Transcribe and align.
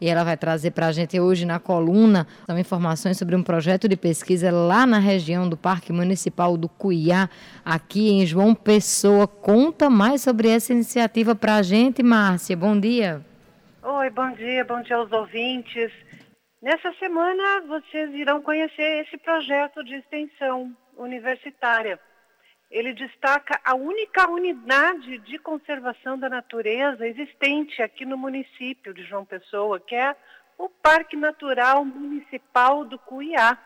e 0.00 0.08
ela 0.08 0.24
vai 0.24 0.36
trazer 0.36 0.70
para 0.70 0.86
a 0.86 0.92
gente 0.92 1.18
hoje 1.18 1.44
na 1.44 1.58
coluna 1.58 2.26
também 2.46 2.60
informações 2.60 3.18
sobre 3.18 3.34
um 3.34 3.42
projeto 3.42 3.88
de 3.88 3.96
pesquisa 3.96 4.50
lá 4.50 4.86
na 4.86 4.98
região 4.98 5.48
do 5.48 5.56
Parque 5.56 5.92
Municipal 5.92 6.56
do 6.56 6.68
Cuiá, 6.68 7.28
aqui 7.64 8.10
em 8.10 8.26
João 8.26 8.54
Pessoa. 8.54 9.26
Conta 9.26 9.90
mais 9.90 10.22
sobre 10.22 10.48
essa 10.48 10.72
iniciativa 10.72 11.34
para 11.34 11.56
a 11.56 11.62
gente, 11.62 12.02
Márcia. 12.02 12.56
Bom 12.56 12.78
dia. 12.78 13.24
Oi, 13.82 14.10
bom 14.10 14.30
dia, 14.32 14.64
bom 14.64 14.82
dia 14.82 14.96
aos 14.96 15.10
ouvintes. 15.12 15.90
Nessa 16.60 16.92
semana 16.98 17.62
vocês 17.68 18.12
irão 18.14 18.42
conhecer 18.42 19.04
esse 19.04 19.16
projeto 19.18 19.84
de 19.84 19.94
extensão 19.94 20.72
universitária. 20.96 21.98
Ele 22.70 22.92
destaca 22.92 23.58
a 23.64 23.74
única 23.74 24.28
unidade 24.28 25.18
de 25.18 25.38
conservação 25.38 26.18
da 26.18 26.28
natureza 26.28 27.06
existente 27.06 27.82
aqui 27.82 28.04
no 28.04 28.18
município 28.18 28.92
de 28.92 29.02
João 29.04 29.24
Pessoa, 29.24 29.80
que 29.80 29.94
é 29.94 30.14
o 30.58 30.68
Parque 30.68 31.16
Natural 31.16 31.84
Municipal 31.84 32.84
do 32.84 32.98
Cuiá. 32.98 33.56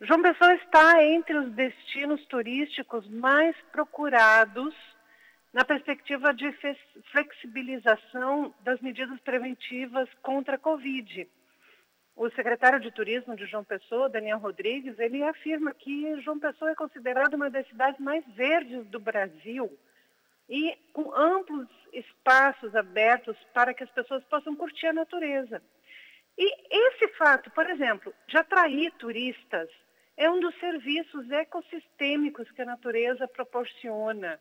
João 0.00 0.22
Pessoa 0.22 0.54
está 0.54 1.04
entre 1.04 1.36
os 1.36 1.52
destinos 1.52 2.24
turísticos 2.26 3.08
mais 3.08 3.54
procurados 3.70 4.74
na 5.52 5.64
perspectiva 5.64 6.34
de 6.34 6.52
flexibilização 7.12 8.52
das 8.60 8.80
medidas 8.80 9.20
preventivas 9.20 10.08
contra 10.20 10.56
a 10.56 10.58
Covid. 10.58 11.28
O 12.16 12.30
secretário 12.30 12.78
de 12.78 12.92
Turismo 12.92 13.34
de 13.34 13.44
João 13.46 13.64
Pessoa, 13.64 14.08
Daniel 14.08 14.38
Rodrigues, 14.38 14.98
ele 15.00 15.22
afirma 15.24 15.74
que 15.74 16.20
João 16.20 16.38
Pessoa 16.38 16.70
é 16.70 16.74
considerado 16.74 17.34
uma 17.34 17.50
das 17.50 17.66
cidades 17.66 17.98
mais 17.98 18.24
verdes 18.34 18.86
do 18.86 19.00
Brasil 19.00 19.76
e 20.48 20.76
com 20.92 21.12
amplos 21.12 21.68
espaços 21.92 22.74
abertos 22.76 23.36
para 23.52 23.74
que 23.74 23.82
as 23.82 23.90
pessoas 23.90 24.22
possam 24.24 24.54
curtir 24.54 24.86
a 24.86 24.92
natureza. 24.92 25.60
E 26.38 26.88
esse 26.88 27.08
fato, 27.16 27.50
por 27.50 27.68
exemplo, 27.68 28.14
de 28.28 28.36
atrair 28.36 28.92
turistas, 28.92 29.68
é 30.16 30.30
um 30.30 30.38
dos 30.38 30.54
serviços 30.60 31.28
ecossistêmicos 31.32 32.50
que 32.52 32.62
a 32.62 32.66
natureza 32.66 33.26
proporciona, 33.26 34.38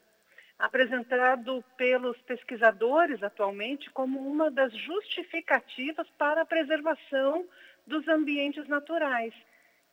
apresentado 0.58 1.64
pelos 1.76 2.18
pesquisadores 2.22 3.22
atualmente 3.24 3.90
como 3.92 4.20
uma 4.20 4.50
das 4.50 4.74
justificativas 4.74 6.08
para 6.18 6.42
a 6.42 6.46
preservação 6.46 7.46
dos 7.86 8.08
ambientes 8.08 8.68
naturais. 8.68 9.34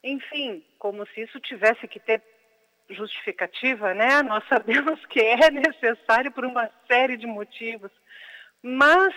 Enfim, 0.02 0.64
como 0.78 1.06
se 1.08 1.22
isso 1.22 1.40
tivesse 1.40 1.86
que 1.88 1.98
ter 1.98 2.22
justificativa, 2.88 3.94
né? 3.94 4.22
Nós 4.22 4.44
sabemos 4.48 5.04
que 5.06 5.20
é 5.20 5.50
necessário 5.50 6.32
por 6.32 6.44
uma 6.44 6.70
série 6.90 7.16
de 7.16 7.26
motivos. 7.26 7.90
Mas 8.62 9.14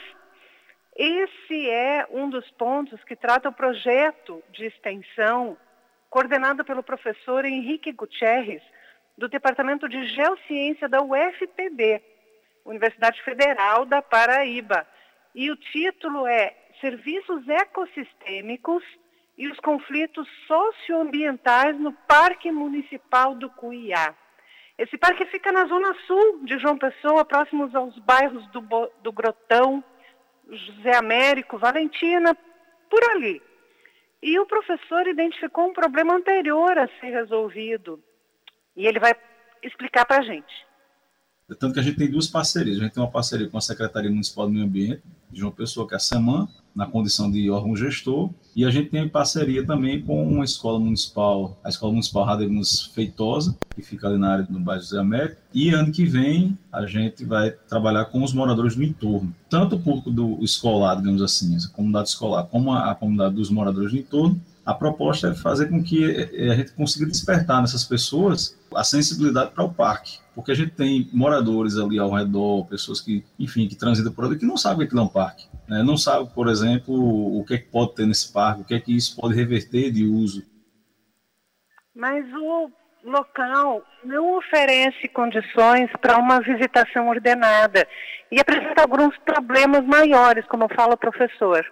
esse 0.96 1.70
é 1.70 2.06
um 2.12 2.30
dos 2.30 2.50
pontos 2.52 3.04
que 3.04 3.16
trata 3.16 3.50
o 3.50 3.54
projeto 3.54 4.44
de 4.52 4.66
extensão 4.66 5.58
coordenado 6.10 6.64
pelo 6.64 6.84
professor 6.84 7.44
Henrique 7.44 7.92
Gutierrez, 7.92 8.62
do 9.18 9.28
Departamento 9.28 9.88
de 9.88 10.06
Geociência 10.08 10.90
da 10.90 11.02
UFPB, 11.02 12.02
Universidade 12.66 13.22
Federal 13.24 13.86
da 13.86 14.02
Paraíba. 14.02 14.88
E 15.36 15.52
o 15.52 15.56
título 15.56 16.28
é 16.28 16.56
serviços 16.80 17.48
ecossistêmicos 17.48 18.84
e 19.38 19.48
os 19.48 19.60
conflitos 19.60 20.28
socioambientais 20.48 21.80
no 21.80 21.92
Parque 21.92 22.52
Municipal 22.52 23.36
do 23.36 23.50
Cuiá. 23.50 24.14
Esse 24.78 24.98
parque 24.98 25.26
fica 25.26 25.52
na 25.52 25.66
zona 25.66 25.94
sul 26.08 26.46
de 26.46 26.58
João 26.60 26.78
Pessoa, 26.78 27.24
próximos 27.24 27.74
aos 27.76 27.98
bairros 28.00 28.46
do, 28.48 28.62
do 29.02 29.12
Grotão, 29.12 29.84
José 30.50 30.96
Américo, 30.96 31.58
Valentina, 31.58 32.36
por 32.90 33.04
ali. 33.12 33.42
E 34.22 34.40
o 34.40 34.46
professor 34.46 35.08
identificou 35.08 35.68
um 35.68 35.74
problema 35.74 36.16
anterior 36.16 36.78
a 36.78 36.88
ser 37.00 37.12
resolvido. 37.12 38.02
E 38.76 38.86
ele 38.86 39.00
vai 39.00 39.14
explicar 39.64 40.06
para 40.06 40.20
a 40.20 40.24
gente. 40.24 40.54
Tanto 41.60 41.74
que 41.74 41.80
a 41.80 41.84
gente 41.84 41.98
tem 41.98 42.10
duas 42.10 42.28
parcerias. 42.28 42.78
A 42.78 42.84
gente 42.84 42.94
tem 42.94 43.04
uma 43.04 43.12
parceria 43.12 43.48
com 43.50 43.58
a 43.58 43.62
Secretaria 43.62 44.10
Municipal 44.10 44.48
do 44.48 44.54
Meio 44.54 44.66
Ambiente, 44.66 45.02
de 45.32 45.44
uma 45.44 45.52
pessoa 45.52 45.88
que 45.88 45.94
é 45.94 45.98
a 45.98 46.00
SAMAN, 46.00 46.48
na 46.76 46.88
condição 46.88 47.30
de 47.30 47.50
órgão 47.50 47.76
gestor, 47.76 48.32
e 48.56 48.66
a 48.66 48.72
gente 48.72 48.90
tem 48.90 49.08
parceria 49.08 49.66
também 49.66 50.02
com 50.02 50.28
uma 50.28 50.44
escola 50.44 50.80
municipal, 50.80 51.60
a 51.64 51.70
Escola 51.70 51.92
Municipal 51.92 52.24
Radeiros 52.24 52.92
Feitosa, 52.96 53.56
que 53.76 53.82
fica 53.82 54.08
ali 54.08 54.18
na 54.18 54.32
área 54.32 54.44
do 54.44 54.60
bairro 54.60 54.82
José 54.82 55.00
Américo, 55.00 55.38
e 55.54 55.70
ano 55.70 55.92
que 55.92 56.06
vem 56.06 56.58
a 56.72 56.86
gente 56.86 57.24
vai 57.26 57.52
trabalhar 57.52 58.06
com 58.06 58.24
os 58.24 58.34
moradores 58.34 58.76
do 58.76 58.84
entorno, 58.84 59.34
tanto 59.50 59.76
o 59.76 59.80
público 59.80 60.10
do 60.10 60.44
escolar, 60.44 60.96
digamos 60.96 61.22
assim, 61.22 61.56
a 61.56 61.76
comunidade 61.76 62.10
escolar, 62.10 62.46
como 62.46 62.72
a, 62.74 62.96
comunidade 62.96 63.36
dos 63.36 63.50
moradores 63.52 63.92
do 63.92 63.98
entorno, 63.98 64.42
a 64.66 64.74
proposta 64.74 65.28
é 65.28 65.36
fazer 65.36 65.68
com 65.68 65.84
que 65.84 66.06
eh, 66.06 66.52
a 66.52 66.56
gente 66.56 66.72
consiga 66.72 67.06
despertar 67.06 67.60
nessas 67.60 67.84
pessoas 67.84 68.58
a 68.76 68.84
sensibilidade 68.84 69.52
para 69.52 69.64
o 69.64 69.74
parque, 69.74 70.20
porque 70.36 70.52
a 70.52 70.56
gente 70.56 70.72
tem 70.72 71.10
moradores 71.14 71.78
ali 71.78 72.00
ao 72.00 72.12
redor, 72.12 72.66
pessoas 72.66 73.00
que, 73.02 73.24
enfim, 73.40 73.68
que 73.68 73.76
transitam 73.76 74.12
por 74.12 74.26
ali, 74.26 74.38
que 74.38 74.46
não 74.46 74.58
sabem 74.58 74.88
que 74.88 74.98
é 74.98 75.02
um 75.02 75.08
parque, 75.08 75.48
né? 75.68 75.84
não 75.84 75.98
sabem, 75.98 76.28
por 76.28 76.48
exemplo, 76.48 76.94
o 76.96 77.44
que 77.46 77.56
é 77.56 77.58
que 77.58 77.70
pode 77.70 77.96
ter 77.96 78.06
nesse 78.06 78.32
parque, 78.32 78.62
o 78.62 78.66
que 78.66 78.74
é 78.74 78.80
que 78.80 78.96
isso 78.96 79.16
pode 79.16 79.36
reverter 79.36 79.92
de 79.92 80.06
uso. 80.06 80.44
Mas 81.96 82.26
o 82.34 82.72
local 83.04 83.84
não 84.04 84.38
oferece 84.38 85.08
condições 85.10 85.90
para 86.02 86.18
uma 86.18 86.40
visitação 86.42 87.10
ordenada 87.10 87.88
e 88.32 88.40
apresenta 88.40 88.82
alguns 88.82 89.16
problemas 89.20 89.86
maiores, 89.86 90.46
como 90.48 90.68
fala 90.74 90.96
o 90.96 90.98
professor. 90.98 91.64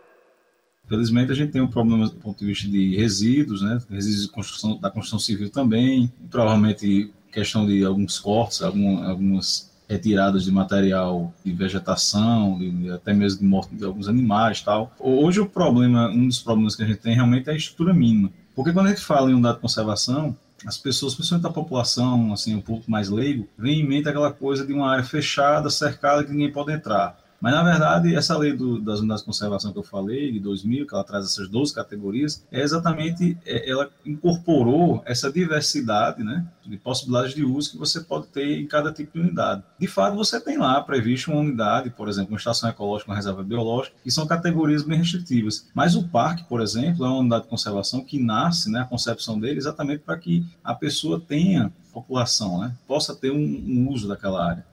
Felizmente 0.92 1.32
a 1.32 1.36
gente 1.36 1.54
tem 1.54 1.62
um 1.62 1.70
problema 1.70 2.04
do 2.06 2.16
ponto 2.16 2.40
de 2.40 2.48
vista 2.48 2.68
de 2.68 2.98
resíduos, 2.98 3.62
né? 3.62 3.82
Resíduos 3.90 4.26
construção, 4.26 4.78
da 4.78 4.92
construção 4.92 5.20
civil 5.20 5.50
também, 5.50 6.12
provavelmente 6.30 7.10
questão 7.32 7.66
de 7.66 7.82
alguns 7.86 8.20
cortes, 8.20 8.62
algum, 8.62 9.02
algumas 9.02 9.72
retiradas 9.88 10.44
de 10.44 10.52
material 10.52 11.34
de 11.46 11.54
vegetação, 11.54 12.60
de, 12.60 12.92
até 12.92 13.14
mesmo 13.14 13.40
de 13.40 13.46
morte 13.46 13.74
de 13.74 13.86
alguns 13.86 14.10
animais 14.10 14.60
tal. 14.60 14.94
Hoje 15.00 15.40
o 15.40 15.46
problema, 15.46 16.10
um 16.10 16.28
dos 16.28 16.40
problemas 16.40 16.76
que 16.76 16.84
a 16.84 16.86
gente 16.86 17.00
tem 17.00 17.16
realmente 17.16 17.50
é 17.50 17.54
a 17.54 17.56
estrutura 17.56 17.94
mínima. 17.94 18.30
Porque 18.54 18.74
quando 18.74 18.88
a 18.88 18.90
gente 18.90 19.02
fala 19.02 19.32
em 19.32 19.34
unidade 19.34 19.56
de 19.56 19.62
conservação, 19.62 20.36
as 20.66 20.78
pessoas, 20.78 21.16
principalmente 21.16 21.48
a 21.48 21.54
população, 21.54 22.34
assim, 22.34 22.54
um 22.54 22.60
pouco 22.62 22.92
mais 22.92 23.08
leigo, 23.08 23.48
vem 23.58 23.80
em 23.80 23.88
mente 23.88 24.10
aquela 24.10 24.34
coisa 24.34 24.66
de 24.66 24.74
uma 24.74 24.92
área 24.92 25.06
fechada, 25.06 25.70
cercada, 25.70 26.26
que 26.26 26.32
ninguém 26.32 26.52
pode 26.52 26.74
entrar. 26.74 27.18
Mas, 27.42 27.54
na 27.54 27.64
verdade, 27.64 28.16
essa 28.16 28.38
lei 28.38 28.54
do, 28.54 28.80
das 28.80 29.00
unidades 29.00 29.24
de 29.24 29.26
conservação 29.26 29.74
que 29.74 29.80
eu 29.80 29.84
falei, 29.84 30.32
de 30.32 30.40
2000, 30.40 30.86
que 30.86 30.94
ela 30.94 31.04
traz 31.04 31.26
essas 31.26 31.50
12 31.50 31.74
categorias, 31.74 32.46
é 32.52 32.62
exatamente, 32.62 33.36
é, 33.44 33.68
ela 33.68 33.90
incorporou 34.06 35.02
essa 35.06 35.32
diversidade 35.32 36.24
né, 36.24 36.46
de 36.64 36.78
possibilidades 36.78 37.34
de 37.34 37.44
uso 37.44 37.72
que 37.72 37.78
você 37.78 38.00
pode 38.02 38.28
ter 38.28 38.60
em 38.60 38.68
cada 38.68 38.94
tipo 38.94 39.14
de 39.14 39.22
unidade. 39.22 39.64
De 39.80 39.88
fato, 39.88 40.16
você 40.16 40.40
tem 40.40 40.60
lá 40.60 40.80
previsto 40.82 41.32
uma 41.32 41.42
unidade, 41.42 41.90
por 41.90 42.08
exemplo, 42.08 42.32
uma 42.32 42.38
estação 42.38 42.70
ecológica, 42.70 43.10
uma 43.10 43.18
reserva 43.18 43.42
biológica, 43.42 43.96
que 44.04 44.12
são 44.12 44.28
categorias 44.28 44.84
bem 44.84 45.00
restritivas. 45.00 45.68
Mas 45.74 45.96
o 45.96 46.08
parque, 46.08 46.44
por 46.44 46.62
exemplo, 46.62 47.04
é 47.04 47.10
uma 47.10 47.20
unidade 47.20 47.44
de 47.44 47.50
conservação 47.50 48.04
que 48.04 48.22
nasce, 48.22 48.70
né, 48.70 48.82
a 48.82 48.86
concepção 48.86 49.40
dele, 49.40 49.58
exatamente 49.58 50.04
para 50.04 50.18
que 50.18 50.46
a 50.64 50.76
pessoa 50.76 51.20
tenha, 51.20 51.74
população, 51.92 52.62
né, 52.62 52.76
possa 52.88 53.16
ter 53.16 53.32
um, 53.32 53.38
um 53.38 53.90
uso 53.90 54.08
daquela 54.08 54.46
área. 54.46 54.71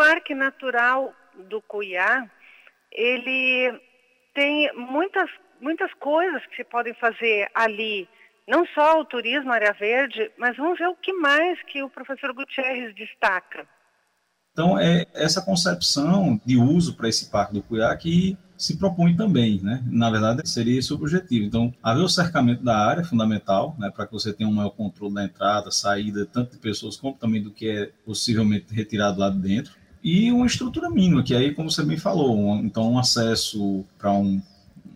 Parque 0.00 0.34
Natural 0.34 1.12
do 1.50 1.60
Cuiá, 1.60 2.26
ele 2.90 3.78
tem 4.34 4.74
muitas, 4.74 5.28
muitas 5.60 5.92
coisas 5.92 6.40
que 6.46 6.56
se 6.56 6.64
podem 6.64 6.94
fazer 6.94 7.50
ali. 7.54 8.08
Não 8.48 8.64
só 8.68 8.98
o 8.98 9.04
turismo 9.04 9.52
área 9.52 9.74
verde, 9.74 10.32
mas 10.38 10.56
vamos 10.56 10.78
ver 10.78 10.88
o 10.88 10.96
que 10.96 11.12
mais 11.12 11.62
que 11.64 11.82
o 11.82 11.90
professor 11.90 12.32
Gutierrez 12.32 12.94
destaca. 12.94 13.68
Então, 14.52 14.78
é 14.78 15.04
essa 15.12 15.42
concepção 15.42 16.40
de 16.46 16.56
uso 16.56 16.96
para 16.96 17.10
esse 17.10 17.30
Parque 17.30 17.52
do 17.52 17.62
Cuiá 17.62 17.94
que 17.94 18.38
se 18.56 18.78
propõe 18.78 19.14
também, 19.14 19.60
né? 19.62 19.82
Na 19.84 20.10
verdade, 20.10 20.48
seria 20.48 20.78
esse 20.78 20.94
o 20.94 20.96
objetivo. 20.96 21.44
Então, 21.44 21.74
haver 21.82 22.02
o 22.02 22.08
cercamento 22.08 22.64
da 22.64 22.76
área 22.76 23.02
é 23.02 23.04
fundamental, 23.04 23.76
né? 23.78 23.90
Para 23.90 24.06
que 24.06 24.12
você 24.14 24.32
tenha 24.32 24.48
um 24.48 24.54
maior 24.54 24.70
controle 24.70 25.14
da 25.14 25.24
entrada, 25.24 25.70
saída, 25.70 26.24
tanto 26.24 26.52
de 26.52 26.58
pessoas 26.58 26.96
como 26.96 27.14
também 27.18 27.42
do 27.42 27.50
que 27.50 27.68
é 27.68 27.92
possivelmente 28.02 28.74
retirado 28.74 29.20
lá 29.20 29.28
de 29.28 29.38
dentro. 29.38 29.79
E 30.02 30.32
uma 30.32 30.46
estrutura 30.46 30.88
mínima, 30.88 31.22
que 31.22 31.34
aí, 31.34 31.54
como 31.54 31.70
você 31.70 31.84
bem 31.84 31.98
falou, 31.98 32.36
um, 32.36 32.64
então 32.64 32.92
um 32.92 32.98
acesso 32.98 33.84
para 33.98 34.12
um, 34.12 34.40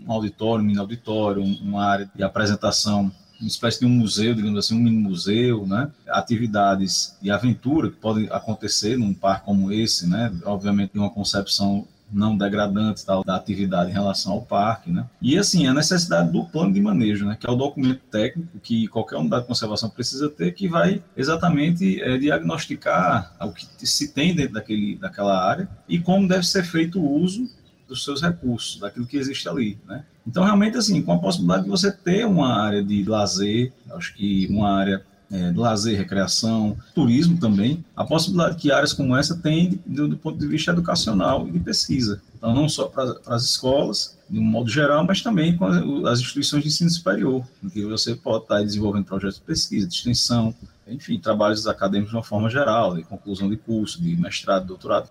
um, 0.07 0.13
auditório, 0.13 0.63
um 0.63 0.67
mini 0.67 0.79
auditório, 0.79 1.43
uma 1.43 1.85
área 1.85 2.11
de 2.15 2.23
apresentação 2.23 3.13
uma 3.41 3.49
espécie 3.49 3.81
de 3.81 3.87
um 3.87 3.91
museu, 3.91 4.35
digamos 4.35 4.59
assim, 4.59 4.75
um 4.75 4.81
mini 4.81 4.97
museu, 4.97 5.67
né? 5.67 5.91
Atividades 6.09 7.17
de 7.21 7.31
aventura 7.31 7.91
que 7.91 7.97
podem 7.97 8.29
acontecer 8.31 8.97
num 8.97 9.13
parque 9.13 9.45
como 9.45 9.73
esse, 9.73 10.09
né? 10.09 10.33
Obviamente, 10.45 10.93
de 10.93 10.99
uma 10.99 11.11
concepção 11.11 11.87
não 12.13 12.37
degradante 12.37 13.05
da, 13.07 13.21
da 13.23 13.37
atividade 13.37 13.91
em 13.91 13.93
relação 13.93 14.33
ao 14.33 14.43
parque, 14.43 14.91
né? 14.91 15.07
E 15.21 15.37
assim, 15.39 15.67
a 15.67 15.75
necessidade 15.75 16.31
do 16.31 16.45
plano 16.45 16.73
de 16.73 16.81
manejo, 16.81 17.27
né? 17.27 17.37
Que 17.39 17.47
é 17.47 17.51
o 17.51 17.57
documento 17.57 18.01
técnico 18.11 18.59
que 18.63 18.87
qualquer 18.89 19.17
unidade 19.17 19.43
de 19.43 19.49
conservação 19.49 19.91
precisa 19.91 20.29
ter, 20.29 20.53
que 20.53 20.69
vai 20.69 21.03
exatamente 21.17 22.01
é, 22.03 22.17
diagnosticar 22.19 23.35
o 23.41 23.53
que 23.53 23.87
se 23.87 24.13
tem 24.13 24.35
dentro 24.35 24.55
daquele, 24.55 24.97
daquela 24.97 25.45
área 25.45 25.69
e 25.89 25.99
como 25.99 26.29
deve 26.29 26.47
ser 26.47 26.65
feito 26.65 27.01
o 27.01 27.21
uso 27.21 27.49
dos 27.89 28.05
seus 28.05 28.23
recursos, 28.23 28.81
daquilo 28.81 29.07
que 29.07 29.17
existe 29.17 29.49
ali, 29.49 29.79
né? 29.87 30.05
Então, 30.27 30.43
realmente, 30.43 30.77
assim, 30.79 31.03
com 31.03 31.13
a 31.13 31.19
possibilidade 31.19 31.65
de 31.65 31.69
você 31.69 31.93
ter 31.93 32.27
uma 32.27 32.59
área 32.59 32.83
de 32.83 33.05
lazer, 33.05 33.73
acho 33.91 34.15
que 34.15 34.47
uma 34.49 34.71
área 34.71 35.05
é, 35.31 35.53
lazer, 35.55 35.97
recreação, 35.97 36.77
turismo 36.95 37.39
também, 37.39 37.85
a 37.97 38.05
possibilidade 38.05 38.57
que 38.57 38.71
áreas 38.71 38.93
como 38.93 39.17
essa 39.17 39.41
têm 39.41 39.81
do, 39.85 40.09
do 40.09 40.17
ponto 40.17 40.39
de 40.39 40.47
vista 40.47 40.71
educacional 40.71 41.49
e 41.49 41.53
de 41.53 41.61
pesquisa. 41.61 42.23
Então, 42.37 42.55
não 42.55 42.69
só 42.69 42.87
para 42.87 43.17
as 43.27 43.45
escolas, 43.45 44.19
de 44.29 44.39
um 44.39 44.43
modo 44.43 44.71
geral, 44.71 45.05
mas 45.05 45.23
também 45.23 45.57
com 45.57 45.67
as 46.07 46.21
instituições 46.21 46.63
de 46.63 46.69
ensino 46.69 46.91
superior, 46.91 47.47
em 47.63 47.69
que 47.69 47.85
você 47.85 48.15
pode 48.15 48.45
estar 48.45 48.61
desenvolvendo 48.63 49.05
projetos 49.05 49.39
de 49.39 49.45
pesquisa, 49.45 49.89
de 49.89 49.95
extensão, 49.95 50.55
enfim, 50.87 51.19
trabalhos 51.19 51.67
acadêmicos 51.67 52.11
de 52.11 52.17
uma 52.17 52.23
forma 52.23 52.51
geral, 52.51 52.95
de 52.95 53.05
conclusão 53.05 53.49
de 53.49 53.57
curso, 53.57 54.03
de 54.03 54.17
mestrado, 54.17 54.67
doutorado. 54.67 55.11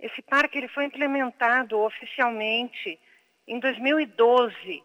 Esse 0.00 0.20
parque 0.22 0.58
ele 0.58 0.68
foi 0.68 0.84
implementado 0.84 1.78
oficialmente 1.78 2.98
em 3.46 3.60
2012 3.60 4.82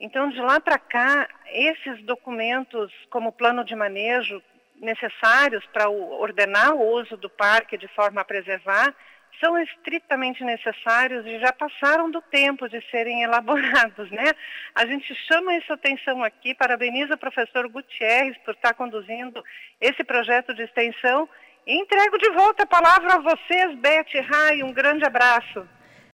então, 0.00 0.28
de 0.30 0.40
lá 0.40 0.60
para 0.60 0.78
cá, 0.78 1.28
esses 1.46 2.02
documentos, 2.04 2.92
como 3.10 3.32
plano 3.32 3.64
de 3.64 3.74
manejo, 3.74 4.40
necessários 4.76 5.64
para 5.72 5.88
ordenar 5.88 6.72
o 6.74 6.94
uso 6.94 7.16
do 7.16 7.28
parque 7.28 7.76
de 7.76 7.88
forma 7.88 8.20
a 8.20 8.24
preservar, 8.24 8.94
são 9.40 9.58
estritamente 9.60 10.44
necessários 10.44 11.26
e 11.26 11.38
já 11.38 11.52
passaram 11.52 12.10
do 12.10 12.20
tempo 12.22 12.68
de 12.68 12.80
serem 12.90 13.22
elaborados, 13.24 14.10
né? 14.10 14.32
A 14.74 14.86
gente 14.86 15.14
chama 15.26 15.54
essa 15.54 15.74
atenção 15.74 16.22
aqui, 16.22 16.54
parabeniza 16.54 17.14
o 17.14 17.18
professor 17.18 17.68
Gutierrez 17.68 18.36
por 18.38 18.54
estar 18.54 18.74
conduzindo 18.74 19.42
esse 19.80 20.04
projeto 20.04 20.54
de 20.54 20.62
extensão 20.62 21.28
e 21.66 21.76
entrego 21.76 22.18
de 22.18 22.30
volta 22.30 22.62
a 22.62 22.66
palavra 22.66 23.14
a 23.14 23.18
vocês, 23.18 23.74
Beth 23.78 24.20
Rai, 24.28 24.62
um 24.62 24.72
grande 24.72 25.04
abraço. 25.04 25.68